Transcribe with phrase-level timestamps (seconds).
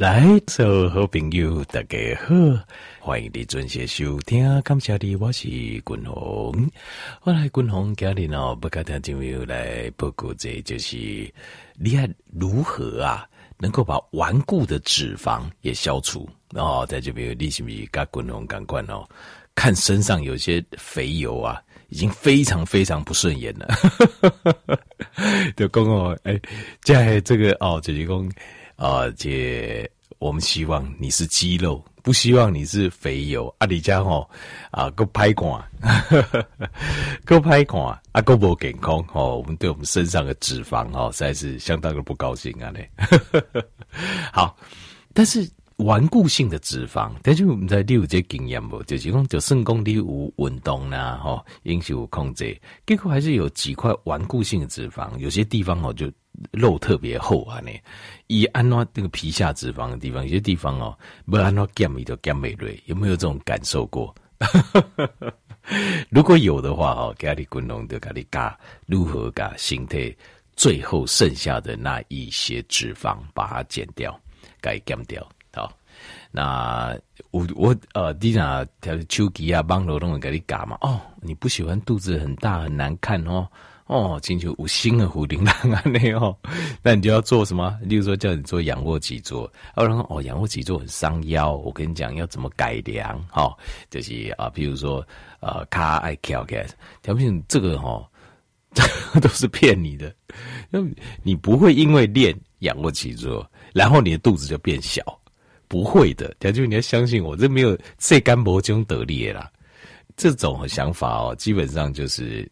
[0.00, 2.34] 来，所有好朋友，大家好，
[3.00, 4.62] 欢迎你准时收听。
[4.62, 6.70] 感谢你，我是君鸿。
[7.22, 10.96] 我来君鸿家里呢，不跟听众朋友来报告，这就是
[11.74, 13.28] 你看如何啊，
[13.58, 16.26] 能够把顽固的脂肪也消除。
[16.50, 19.06] 然后在这边，你是不是跟君鸿感官哦？
[19.54, 21.60] 看身上有些肥油啊，
[21.90, 23.68] 已经非常非常不顺眼了。
[25.58, 26.40] 就讲哦哎，
[26.80, 28.32] 在这个哦，就是讲。
[28.80, 29.88] 啊，姐，
[30.18, 33.54] 我们希望你是肌肉，不希望你是肥油。
[33.58, 34.26] 啊，你家吼
[34.70, 35.62] 啊，够拍光，
[37.26, 39.36] 够拍光啊，够不健康哦。
[39.36, 42.90] 我们对我们身上的脂肪哦，实在是相当的不高兴啊嘞。
[44.32, 44.56] 好，
[45.12, 48.82] 但是顽固性的脂肪，但是我们在有这经验不？
[48.84, 56.10] 就是讲，就肾功你有运动啦，哈，饮食有控制，结果还是有几块顽固性的脂肪，有些地方哦就。
[56.52, 57.60] 肉特别厚啊！
[57.60, 57.70] 呢，
[58.26, 64.14] 以按照那个皮下脂肪的地方，有些地方哦，不按照减米就减美瑞，有没有这种感受过？
[66.08, 70.14] 如果有的话哦，给你滚龙的给你嘎，如何嘎形态？
[70.56, 74.18] 最后剩下的那一些脂肪，把它减掉，
[74.60, 75.26] 该减掉。
[75.54, 75.72] 好，
[76.30, 76.94] 那
[77.30, 80.76] 我我呃，你那条手机啊，网络都能给你嘎嘛？
[80.82, 83.48] 哦，你不喜欢肚子很大很难看哦。
[83.90, 86.36] 哦，请求五星的虎铃铛啊，那哦，
[86.80, 87.76] 那你就要做什么？
[87.82, 93.20] 例如说叫你做仰卧起坐，然后哦，仰卧起坐很伤腰，我跟你讲要怎么改良？
[93.28, 93.58] 哈、哦，
[93.90, 95.04] 就是啊，比如说
[95.40, 96.64] 呃，卡爱跳开，
[97.02, 98.06] 条件这个哈、哦，
[99.20, 100.14] 都是骗你的，
[101.24, 103.44] 你不会因为练仰卧起坐，
[103.74, 105.02] 然后你的肚子就变小，
[105.66, 109.50] 不会的，条就你要相信我，这没有这干伯中得力啦，
[110.16, 112.48] 这种想法哦，基本上就是。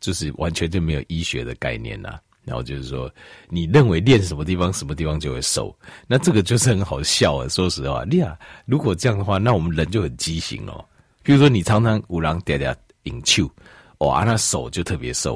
[0.00, 3.12] 就是完全就没有医学的概念呐，然后就是说，
[3.48, 7.48] 你认为练什么地方什么地方就会瘦，那这个就是很好笑啊。
[7.48, 10.84] 说实话，你啊，如果这样的话，那我们人就很畸形哦。
[11.22, 13.50] 比如说，你常常五郎嗲嗲引球，
[13.98, 15.34] 哇，那手就特别瘦；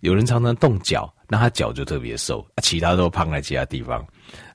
[0.00, 4.04] 有人常常动脚，那他脚就特别瘦，其他都胖在其他地方。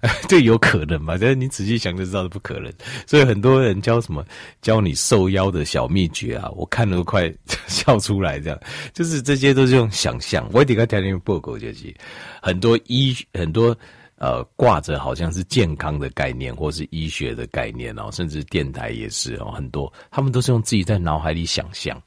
[0.27, 1.17] 这有可能吗？
[1.19, 2.71] 但你仔细想就知道是不可能。
[3.07, 4.25] 所以很多人教什么
[4.61, 7.33] 教你瘦腰的小秘诀啊，我看了都快
[7.67, 8.39] 笑出来。
[8.39, 8.59] 这样
[8.93, 10.47] 就是这些都是用想象。
[10.51, 11.93] 我顶个条件报告就是
[12.41, 13.75] 很多医很多
[14.17, 21.99] 呃挂着好像是健康的概念或是医学的概念哦，甚至电台也是哦，很多他们都是用自己在脑海里想象，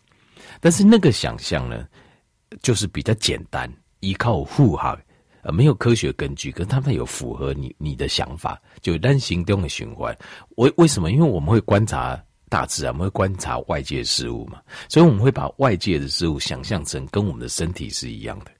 [0.60, 1.84] 但是那个想象呢，
[2.62, 3.68] 就是比较简单，
[4.00, 4.98] 依靠护航。
[5.42, 10.16] 呃，没有科学根据，可是他们有符合你你的想法，就单行动的循环。
[10.56, 11.12] 为为什么？
[11.12, 18.50] 因为我们会观察大自然，我们会观察外界事物嘛，所以我们会把外界的事物想象成跟我们的身体是一样的，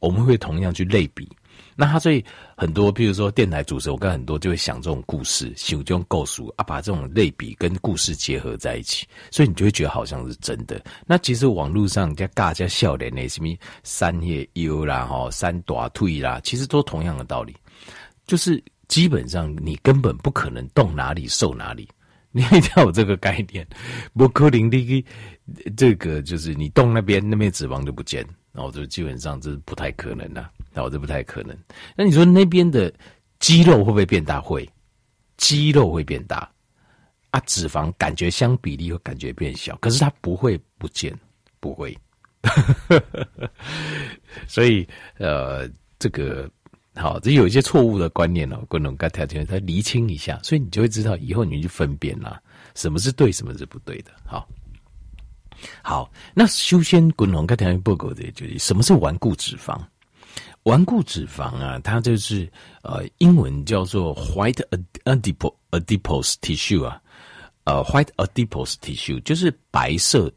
[0.00, 1.28] 我们会同样去类比。
[1.74, 2.24] 那他所以
[2.56, 10.82] 很多，比如说电台主持人，我看很多就会想这种故事，想这种构述啊，把这种类比跟故事结合在一起，所以你就会觉得好像是真的。
[11.06, 13.48] 那其实网络上人家大家笑脸那什么
[13.82, 17.56] 三叶优啦，哈，三大腿啦，其实都同样的道理，
[18.26, 21.88] 就是基本上你根本不可能动哪里瘦哪里，
[22.30, 23.66] 你一定要有这个概念。
[24.14, 25.06] 不可能的，
[25.76, 28.22] 这个就是你动那边，那边脂肪就不见，
[28.52, 30.42] 然后就基本上这是不太可能的。
[30.42, 31.56] 那我这不太可能。
[31.96, 32.92] 那你说那边的
[33.40, 34.40] 肌肉会不会变大？
[34.40, 34.68] 会，
[35.36, 36.48] 肌肉会变大
[37.30, 41.18] 啊，脂肪感觉相比例会感觉变小，可是它不会不见，
[41.58, 41.96] 不会。
[44.48, 44.86] 所以
[45.18, 45.68] 呃，
[45.98, 46.50] 这个
[46.94, 52.40] 好，这有一些错误的观念哦，观众该条件再厘清一下，所以你就会知道以后你去分辨啦，
[52.74, 54.10] 什么是对，什么是不对的。
[54.24, 54.48] 好，
[55.82, 59.80] 好，那首先观众该条件报告的就是什么是顽固脂肪。
[60.64, 62.50] 顽固脂肪啊，它就是
[62.82, 64.62] 呃，英文叫做 white
[65.04, 67.00] adipose adipose tissue 啊，
[67.64, 70.32] 呃，white adipose tissue 就是白色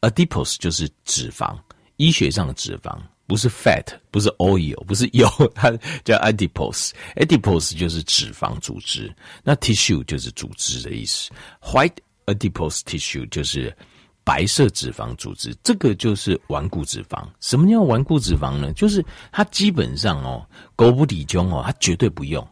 [0.00, 1.58] adipose 就是脂肪，
[1.96, 2.96] 医学上的脂肪
[3.26, 5.70] 不是 fat，不是 oil，不是油，它
[6.04, 9.12] 叫 adipose，adipose 就是脂肪组织，
[9.42, 11.30] 那 tissue 就是组织的意思
[11.62, 13.76] ，white adipose tissue 就是。
[14.24, 17.22] 白色脂肪组织，这个就是顽固脂肪。
[17.40, 18.72] 什么叫顽固脂肪呢？
[18.72, 20.44] 就是它基本上哦，
[20.74, 22.46] 狗不理中哦，它绝对不用。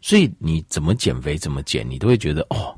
[0.00, 2.74] 所以你怎么减肥怎么减，你都会觉得哦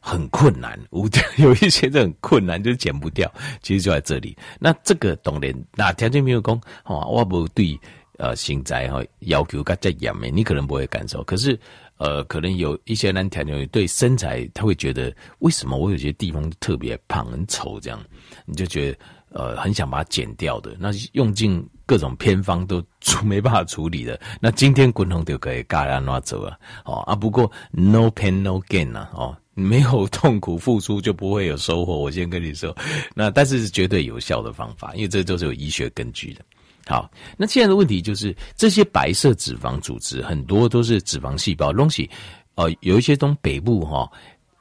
[0.00, 0.78] 很困难。
[0.90, 3.30] 我 有一些人很困难，就减不掉。
[3.60, 4.36] 其实就在这里。
[4.60, 6.54] 那这个当然，那条件没有讲
[6.84, 7.78] 哦，我不对
[8.18, 11.24] 呃，身材哈要求更加严的，你可能不会感受。
[11.24, 11.58] 可是
[12.00, 18.02] 呃，可能有一些男条友对身材，他会觉得为什么我有些地方特别胖、很丑这样，
[18.46, 18.98] 你就觉得
[19.32, 32.74] 呃很想把它减掉的，那用尽各种偏方都处没办法处理的，那今天滚筒就可以嘎啦拿走了哦啊，不过 no pain no gain 啊哦，没有痛苦付出就不会有收获，我先跟你说，
[33.14, 36.40] 那但是是绝对有效的方法，因为这都是有医学根据的。
[36.90, 42.10] 好，那现在的问题就是这些白色脂肪组织很多都是脂肪细胞东西，
[42.56, 44.10] 呃，有一些东北部哈，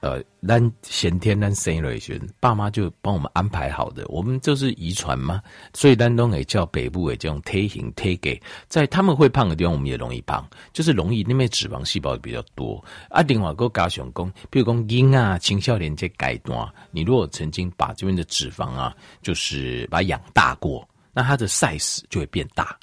[0.02, 5.42] 呃，咱先天咱生来时，爸妈就帮我们安排好的，我们就是遗传嘛，
[5.74, 12.80] 所以丹东也叫北部的这种体型体给，在他们会胖的地方，我们也容易胖，就是容易那边脂肪细胞比较多。
[13.10, 20.88] 啊，另外个加上讲，比如讲婴啊、青少年这阶段，你如果曾经把这边的脂肪啊，就是把它养大过。
[21.20, 22.80] 那它的 size 就会变大，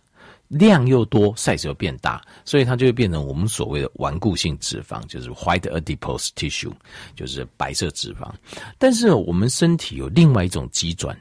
[0.49, 6.71] 量又多，size 又变大，所以它就会变成我们所谓的顽固性脂肪，就是 white adipose tissue，
[7.15, 8.31] 就是白色脂肪。
[8.77, 11.19] 但是我们身体有另外一种机转，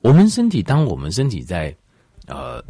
[0.00, 1.76] 我们身体当我们身体在
[2.28, 2.64] 呃，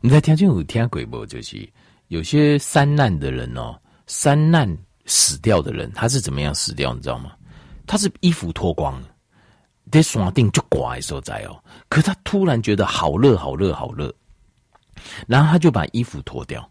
[0.00, 1.26] 你在听见有听鬼不？
[1.26, 1.68] 就是
[2.06, 3.76] 有些三难的人哦，
[4.06, 4.72] 三难
[5.04, 6.94] 死掉的人，他是怎么样死掉？
[6.94, 7.32] 你知道吗？
[7.88, 9.08] 他是衣服脱光了。
[9.90, 14.12] 在山顶就挂的时在哦，可他突然觉得好热好热好热，
[15.26, 16.68] 然后他就把衣服脱掉，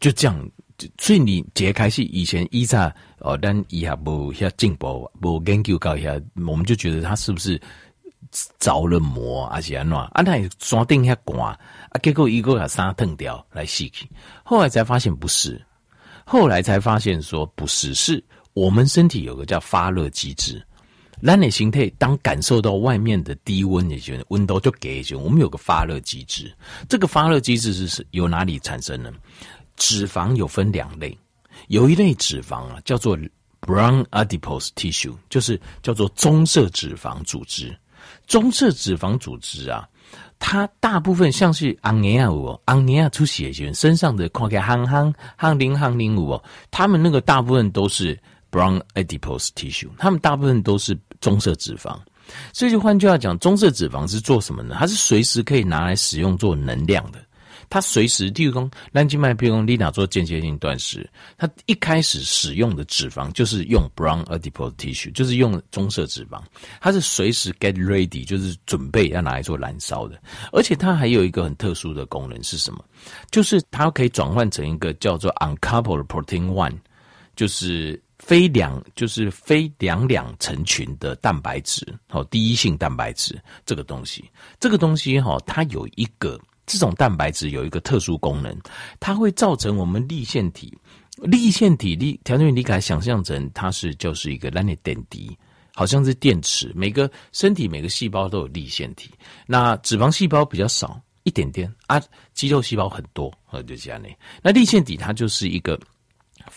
[0.00, 0.50] 就这样。
[0.96, 6.12] 所以你解开是以前依在哦，但以下无遐进步，无研究搞一下，
[6.46, 7.60] 我们就觉得他是不是
[8.60, 9.60] 着了魔啊？
[9.60, 9.98] 是安怎？
[9.98, 14.08] 啊，那山顶遐挂啊，结果一个把衫脱掉来洗去，
[14.44, 15.60] 后来才发现不是，
[16.24, 20.64] 后来才发现说不是，是我们身体有个叫发热机制。
[21.20, 26.52] 人的形态，当感受到外面的低温的时候，温度就给就我们有个发热机制。
[26.88, 29.12] 这个发热机制是是由哪里产生呢？
[29.76, 31.16] 脂肪有分两类，
[31.66, 33.18] 有一类脂肪啊叫做
[33.60, 37.76] brown adipose tissue，就是叫做棕色脂肪组织。
[38.28, 39.88] 棕色脂肪组织啊，
[40.38, 48.16] 它大部分像是昂尼亚五、昂尼亚出血型身上的看起来夯夯夯零夯零五哦，他们那个大部分都是
[48.50, 50.96] brown adipose tissue，他们大部分都是。
[51.20, 51.98] 棕色脂肪，
[52.52, 54.76] 所以就换句话讲，棕色脂肪是做什么呢？
[54.78, 57.18] 它是随时可以拿来使用做能量的。
[57.70, 61.06] 它随时，譬如说，蓝静脉，譬如说，丽娜做间歇性断食，
[61.36, 66.40] 它一开始使用的脂肪就是用 brown adipose tissue，就是用棕色脂肪。
[66.80, 70.18] 它是随时 get ready，就是准备要拿来做燃烧的。
[70.50, 72.82] 而且它还有一个很特殊的功能是什么？
[73.30, 76.74] 就是它可以转换成一个叫做 uncoupled protein one，
[77.36, 78.02] 就是。
[78.28, 84.22] 非两就是非两两成群的蛋白质，好，第一性蛋白质这个东西，
[84.60, 88.54] 这个东西哈，它有一个这种蛋白质有一个特殊功能，
[89.00, 90.76] 它会造成我们粒线体，
[91.22, 95.34] 粒线体粒条件你可以想象成它是就是一个蓝的点滴，
[95.74, 99.10] 好像是电池，每个身体每个细胞都有粒线体，
[99.46, 101.98] 那脂肪细胞比较少一点点啊，
[102.34, 104.08] 肌肉细胞很多，呃，就这样呢，
[104.42, 105.80] 那粒线体它就是一个。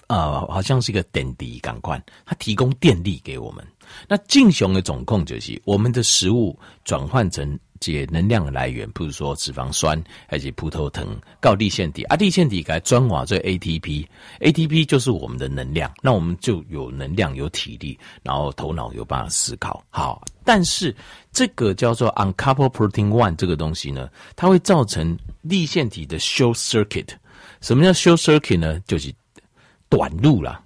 [0.08, 3.66] 呃，好像是一个电池感官，它提供电力给我们。
[4.08, 11.06] 那正常的总控就是我们的食物转换成这能量的来源，比如说脂肪酸还是葡萄糖，
[11.42, 19.84] 高地线体啊，地线体给它转化这 ATP，ATP 就是我们的能量，那我们就有能量、有体力，然后头脑有办法思考。
[19.90, 20.96] 好，但是
[21.34, 27.10] 这个叫做 uncoupled protein one 这个东西呢，它会造成粒线体的 short circuit。
[27.60, 28.80] 什么叫 short circuit 呢？
[28.88, 29.14] 就是
[29.92, 30.64] 短路啦，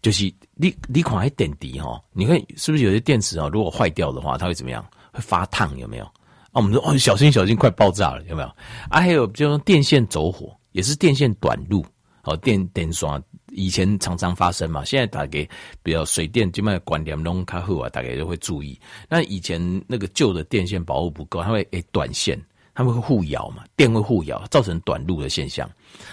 [0.00, 3.48] 就是你你看还点滴哈，你看是不是有些电池啊？
[3.52, 4.82] 如果坏掉的话，它会怎么样？
[5.12, 6.04] 会发烫有没有？
[6.04, 6.12] 啊，
[6.54, 8.48] 我们说哦，小心小心，快爆炸了有没有？
[8.88, 11.84] 啊，还有就是电线走火，也是电线短路。
[12.24, 13.20] 哦，电电刷
[13.50, 15.44] 以前常常发生嘛，现在大概
[15.82, 18.80] 比较水电基本上管点弄卡后啊，大概就会注意。
[19.08, 22.40] 那以前那个旧的电线保护不够，它会诶短线，
[22.74, 25.68] 它们会互咬嘛，电会互咬，造成短路的现象。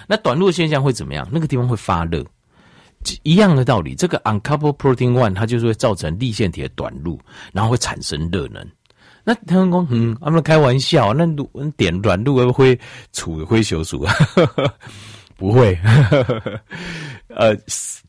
[0.07, 1.29] 那短路的现象会怎么样？
[1.31, 2.25] 那个地方会发热。
[3.23, 7.19] 一样的道理，这个 uncoupled protein one 它就是会造成粒线体的短路，
[7.53, 8.65] 然后会产生热能。
[9.23, 11.25] 那他们说，嗯，他们开玩笑，那
[11.77, 12.79] 点短路会不会
[13.13, 14.13] 处灰修数啊？
[15.39, 15.77] 不会。
[17.29, 17.55] 呃，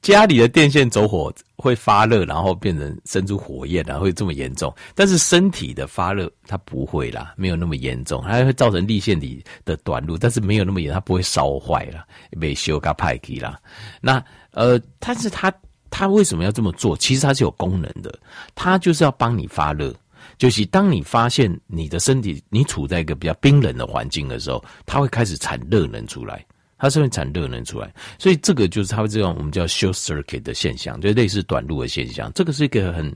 [0.02, 4.74] 家里的电线走火会发热，然后变成生出火焰，然后会这么严重。
[4.94, 12.04] 但是身体的发热它不会啦，没有那么严重，它会造成立线体的短路，但是没有那么严，它不会烧坏了，
[12.40, 13.60] 被修个派给啦。
[14.00, 14.22] 那
[14.52, 15.52] 呃，但是它
[15.90, 16.96] 它为什么要这么做？
[16.96, 18.18] 其实它是有功能的，
[18.54, 19.94] 它就是要帮你发热。
[20.38, 26.42] 就是当你发现你的身体你处在一个比较冰冷的环境的时候，它会开始产热能出来。
[26.80, 32.32] 它是会产热能出来，所以这个就是它会这种我们叫 short circuit 的现象，就类似短路的现象。
[32.34, 33.14] 这个是一个很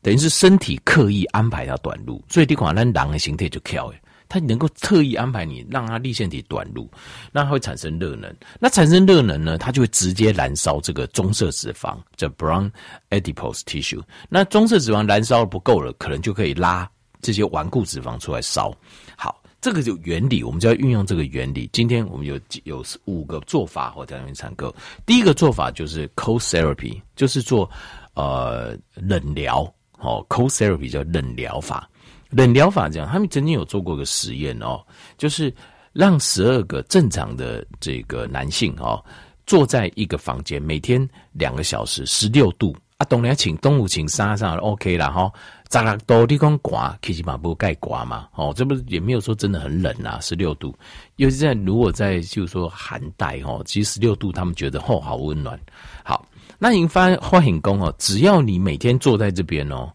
[0.00, 4.00] 等于是身体刻意安排它短路，所以你看那狼的形态就跳诶，
[4.30, 6.90] 它能够特意安排你让它立腺体短路，
[7.32, 8.34] 那它会产生热能。
[8.58, 12.70] 那产生热能呢，它就会直接燃烧这个棕色脂肪，叫 brown
[13.10, 14.02] adipose tissue。
[14.30, 18.74] 那棕色脂肪燃烧不够了，可能就可以拉这些顽固脂肪出来烧。
[19.18, 19.38] 好。
[19.60, 21.68] 这个就原理，我们就要运用这个原理。
[21.72, 24.72] 今天我们有有五个做法，我在那边参考。
[25.04, 27.68] 第一个做法就是 cold therapy，就是做
[28.14, 29.62] 呃冷疗，
[29.98, 31.88] 哦，cold therapy 叫冷疗法。
[32.30, 34.84] 冷疗法这样，他们曾经有做过个实验哦，
[35.16, 35.52] 就是
[35.92, 39.02] 让十二个正常的这个男性哦，
[39.46, 42.76] 坐在一个房间，每天两个小时，十六度。
[42.98, 45.30] 啊，当然请动物请杀上 OK 了哈。
[45.70, 48.26] 十六度地方刮，其实嘛不盖刮嘛。
[48.34, 50.74] 哦，这不是也没有说真的很冷啊，十六度。
[51.16, 55.60] 尤其在如果在就是说寒带哦，其实十六度他们觉得哦好温暖。
[56.04, 56.26] 好，
[56.58, 59.92] 那您发发现工哦，只要你每天坐在这边哦，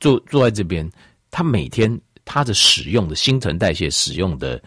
[0.00, 0.90] 坐坐在这边，
[1.30, 4.62] 他每天他的使用的新陈代谢使用的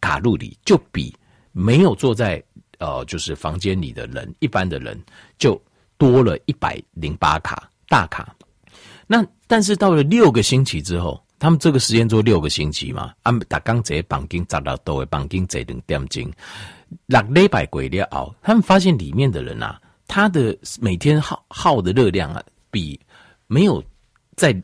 [0.00, 1.14] 卡路里，就比
[1.52, 2.42] 没有坐在
[2.78, 4.98] 呃就是房间里的人一般的人
[5.36, 5.60] 就。
[5.98, 8.34] 多了一百零八卡大卡，
[9.06, 16.32] 那但是到了六个星期之后，他们这个时间做六个星期嘛，按打刚这绑金砸到都会绑金这两点钟，
[17.06, 22.98] 六礼拜鬼了哦，他们发现里面的人啊，他的每天耗耗的热量啊，比
[23.46, 23.82] 没有
[24.34, 24.54] 在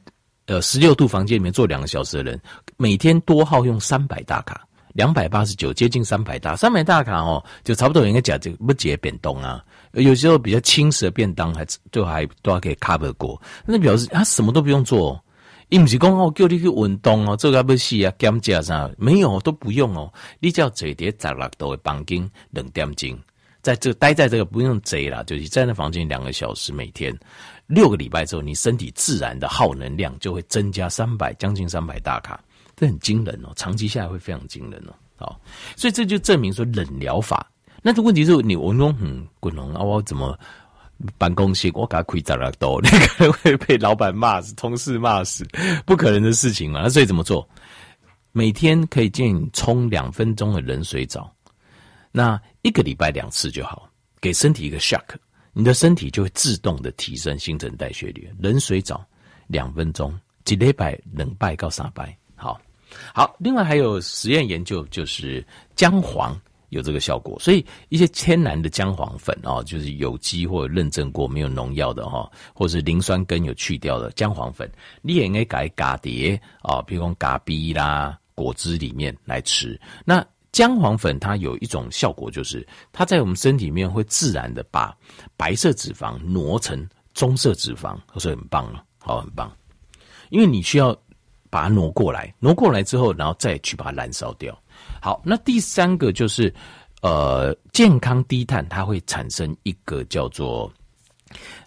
[0.47, 2.41] 呃十六度房间里面坐两个小时的人，
[2.77, 4.67] 每天多耗用三百大卡。
[4.93, 9.65] 两百八十九，接近三百大，三百大卡哦，就差不多应该讲这个不节变动啊。
[9.93, 13.41] 有时候比较轻食的便当，还就还都还可以 cover 过。
[13.67, 15.23] 那表示他什么都不用做，
[15.69, 20.13] 伊不是讲哦，叫你去运动哦，做个不是啊，减价啥没有都不用哦。
[20.41, 23.19] 你只要坐在十六度的房间两点钟，
[23.61, 27.15] 在这待在这个不用坐啦，就是在那房间两个小时，每天
[27.67, 32.41] 六个礼拜之后，你身体自然的耗能量就会增加三百，将近三百大卡。
[32.83, 34.93] 这很惊人哦，长期下来会非常惊人哦。
[35.15, 35.41] 好，
[35.77, 37.49] 所以这就证明说冷疗法。
[37.81, 40.37] 那这问题是你我说嗯，滚龙啊，我怎么
[41.17, 45.47] 办公室我给他亏砸了多，你可能会被老板骂死，同事骂死，
[45.87, 46.81] 不可能的事情嘛。
[46.83, 47.49] 那所以怎么做？
[48.33, 51.33] 每天可以建议冲两分钟的冷水澡，
[52.11, 53.89] 那一个礼拜两次就好，
[54.21, 55.15] 给身体一个 shock，
[55.53, 58.29] 你的身体就会自动的提升新陈代谢率。
[58.41, 59.07] 冷水澡
[59.47, 62.19] 两分钟，几礼拜冷拜告三拜。
[62.35, 62.61] 好，
[63.15, 65.45] 好，另外还有实验研究，就是
[65.77, 66.39] 姜黄
[66.71, 74.71] 有这个效果，所以一些天然的姜黄粉哦，就是有机或者认证过没有农药的哈，或者是磷酸根有去掉的姜黄粉，
[75.03, 79.79] 你也应该改咖碟啊，比如说咖啡啦、果汁里面来吃。
[80.05, 84.97] 那姜黄粉它有一种效果，就是它在我们身体里面会自然的把
[85.37, 89.55] 白色脂肪挪成棕色脂肪，所以很棒了，好，很棒，
[90.31, 90.99] 因为你需要。
[91.53, 94.59] 把它挪过来，挪过来之后，然后再去把它燃烧掉。
[95.03, 96.53] 好，那第三个就是，
[97.03, 100.73] 呃，健康低碳，它会产生一个叫做，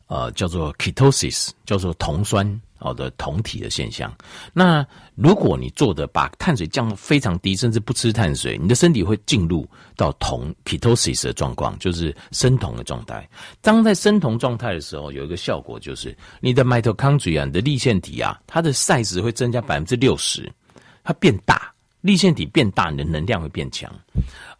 [0.08, 2.44] 呃，叫做 ketosis，叫做酮酸。
[2.86, 4.16] 好的酮体的现象。
[4.54, 13.28] 那如果你做的把碳水降非常低，甚至不吃碳水，你的身体会进入到酮 ketosis 的状况，就是生酮的状态。
[13.60, 20.48] 当在生酮状态的时候，有一个效果就是你的 mitochondria 你的粒线体啊，它的 size 会增加百分之六十，
[21.04, 23.92] 它变大，粒线体变大，你的能量会变强，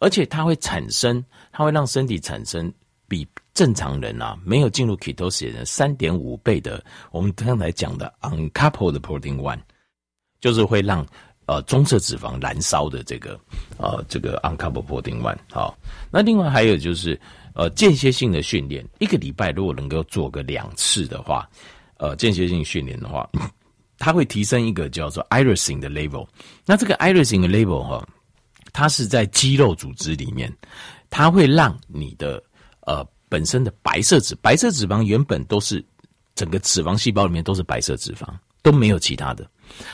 [0.00, 2.72] 而且它会产生，它会让身体产生
[3.06, 3.24] 比。
[3.56, 9.58] 正常人啊，没有进入 ketosis 的人，三点五倍的，我们刚才讲的 uncoupled protein one，
[10.42, 11.04] 就是会让
[11.46, 13.40] 呃棕色脂肪燃烧的这个
[13.78, 15.38] 呃这个 uncoupled protein one。
[15.50, 15.74] 好，
[16.12, 17.18] 那另外还有就是
[17.54, 21.48] 呃间歇性的训练，一个礼拜如果能够做个两次的话，
[21.96, 23.26] 呃间歇性训练的话，
[23.96, 26.28] 它会提升一个叫做 irisin 的 level。
[26.66, 28.06] 那这个 irisin 的 level 哈，
[28.74, 30.54] 它是在肌肉组织里面，
[31.08, 32.42] 它会让你的
[32.82, 33.02] 呃。
[33.36, 35.84] 本身的白色脂白色脂肪原本都是
[36.34, 38.26] 整个脂肪细胞里面都是白色脂肪，
[38.62, 39.46] 都没有其他的，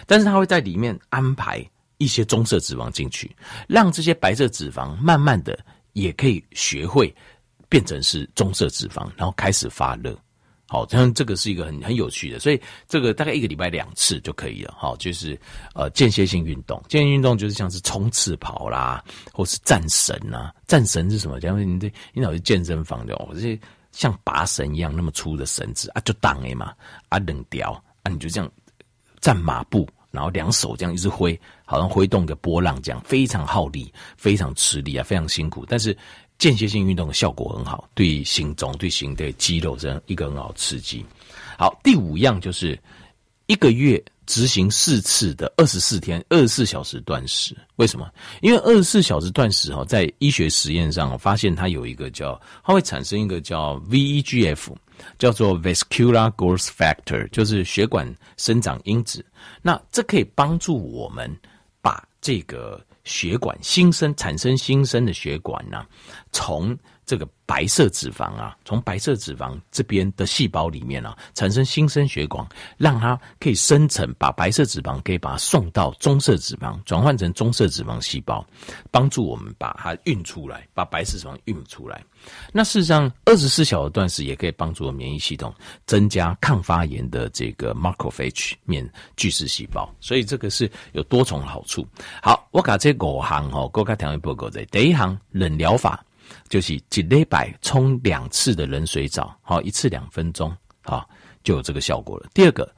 [0.06, 1.68] 但是它会在里面安排
[1.98, 3.34] 一些棕色脂肪进去，
[3.66, 5.58] 让这些白色脂肪慢慢的
[5.94, 7.12] 也可以学会
[7.68, 10.16] 变成是棕色脂肪，然后开始发热。
[10.72, 14.74] 好，像这个是一个很很有趣的，所以这个大概一个礼拜两次就可以了。
[14.74, 15.38] 好，就是
[15.74, 20.50] 呃间歇性运动，间歇运动就是像是冲刺跑啦，或是战神呐。
[20.66, 21.38] 战神是什么？
[21.40, 23.60] 假如你对你老是健身房的，哦，这些
[23.90, 26.72] 像拔绳一样那么粗的绳子啊，就挡哎嘛，
[27.10, 28.50] 啊冷掉啊，你就这样
[29.20, 35.94] 站马步，然后两手这样一直挥，好像挥动个波浪这样，非常耗力，非常吃力啊，非常辛苦，但是。
[36.42, 41.06] 间歇性运动的效果很好，对心脏、对心对肌肉这样一个很好刺激。
[41.56, 42.76] 好，第五样就是
[43.46, 47.56] 一个月执行四次的二十四天、二十四小时断食。
[47.76, 48.10] 为什么？
[48.40, 54.74] 因为二十四小时断食哈，在医学实验上发现它有一个叫，它会产生一个叫 VEGF，
[55.20, 59.24] 叫做 Vascular Growth Factor，就是血管生长因子。
[59.62, 61.30] 那这可以帮助我们
[61.80, 65.88] 把这个血管新生产生新生的血管呢、啊，
[66.32, 72.46] 从这个白色脂肪啊，从白色脂肪这边的细胞里面啊，产生新生血管，
[72.78, 78.46] 让它可以生成，把白色脂肪可以把它送到棕色脂肪，转换成棕色脂肪细胞，
[78.90, 82.02] 帮助我们把它运出来，把白色脂肪运出来。
[82.52, 85.52] 那事实上，二十四小时断食也可以帮助免疫系统
[85.86, 91.86] 增加抗发炎的这个 macrophage 面巨噬细胞，所以这个是有多重好处。
[92.22, 96.02] 好，我把这五行哈，各位听一报告在第一行冷疗法。
[96.48, 101.08] 就是几礼拜冲两次的冷水澡，好，一次两分钟，好，
[101.42, 102.28] 就有这个效果了。
[102.34, 102.70] 第二个，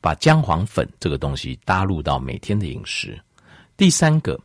[0.00, 3.18] 把姜黄粉这个东西搭入到每天的饮食。
[3.76, 4.38] 第三个，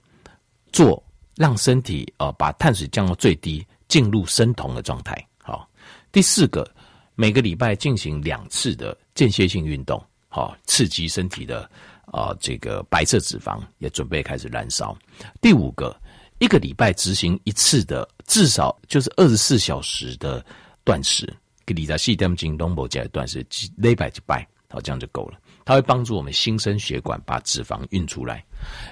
[0.71, 1.03] 做
[1.35, 5.15] 让身体呃把碳水降到最低，进入生酮的状态。
[5.43, 5.69] 好，
[6.11, 6.69] 第四个，
[7.15, 11.69] 每个礼拜进行两次的间歇性运动，好，刺激身体的
[12.05, 14.97] 啊、这个白色脂肪也准备开始燃烧。
[15.41, 15.95] 第五个。
[16.39, 20.45] 一个礼拜执行一次的，至少就是二十四小时的
[20.83, 21.27] 断食，
[21.65, 25.39] 给你在细点进东坡的断食，礼拜一拜，好，这样就够了。
[25.65, 28.43] 它会帮助我们新生血管把脂肪运出来。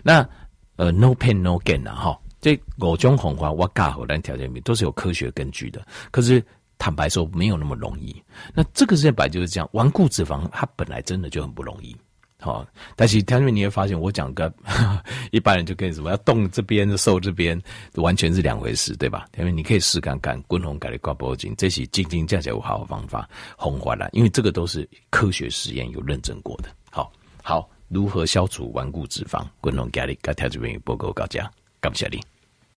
[0.04, 0.28] 那
[0.76, 5.86] 呃，no pain no gain 啊，哈，这五种红花我教好咱条件都是有科学根据的。
[6.12, 6.44] 可是
[6.78, 8.22] 坦白说，没有那么容易。
[8.54, 11.96] 那这个世界本来就是这样，顽固脂肪它本来真的就很不容易。
[12.46, 12.64] 好，
[12.96, 14.54] 但是他们你会发现，我讲个
[15.34, 17.60] 一般人就跟你什么要动这边瘦这边，
[17.96, 19.26] 完全是两回事，对吧？
[19.40, 26.70] 因为你可以试看看，滚红改的挂脖颈，这是斤斤价价有好的方法，红花了，因为这个都是科学实验有认证过的。
[26.92, 27.12] 好，
[27.42, 29.44] 好，如何消除顽固脂肪？
[29.60, 31.50] 滚红改的，该条这边有报告告家，
[31.82, 32.22] 感谢你。